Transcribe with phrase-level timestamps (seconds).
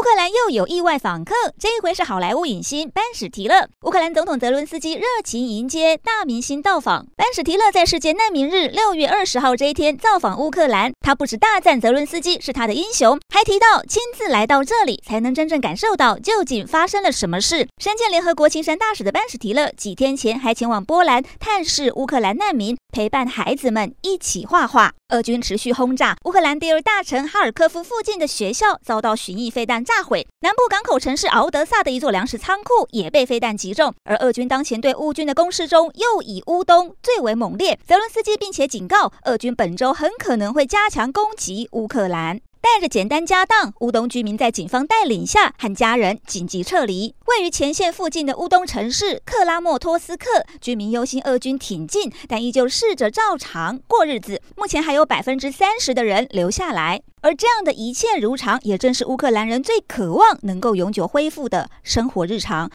[0.00, 3.68] 乌克兰又有意外访客，这一回是好莱坞影星班史提勒。
[3.82, 7.06] 乌克兰总统泽伦斯基热情迎接大明星到访。
[7.18, 17.68] 班史提勒在世界难民日六月二十号这一天造访乌克兰，他不止大赞泽伦斯基是他的英雄，还提到亲自来到这里才能真正感受到究竟发生了什么事。
[17.76, 24.94] 身兼联合国青山大使的班史提勒几天前还前往波兰探视乌克兰难民，陪伴孩子们一起画画。
[25.10, 30.24] 俄军持续轰炸乌克兰第二大城哈尔科夫附近的学校，遭到巡弋飞弹炸毁。
[30.40, 33.92] 南部港口城市敖德萨的一座粮食仓库也被飞弹击中。
[34.04, 37.78] 而俄军当前对乌军的攻势中，又以乌东最为猛烈。
[37.86, 42.40] 泽伦斯基并且警告，俄军本周很可能会加强攻击乌克兰。
[42.62, 47.14] 带着简单家当，乌东居民在警方带领下和家人紧急撤离。
[47.26, 54.42] 位于前线附近的乌东城市克拉莫托斯克，居民忧心俄军挺进，但依旧试着照常过日子。
[54.56, 62.68] 目前还有百分之三十的人留下来，而这样的一切如常，也正是乌克兰人最渴望能够永久恢复的生活日常。